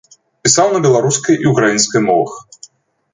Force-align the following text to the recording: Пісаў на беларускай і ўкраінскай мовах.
Пісаў 0.45 0.71
на 0.75 0.79
беларускай 0.85 1.37
і 1.43 1.51
ўкраінскай 1.51 2.01
мовах. 2.09 2.33